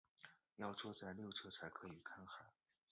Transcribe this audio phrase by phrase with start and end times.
[0.55, 2.51] 要坐在右侧才可以看海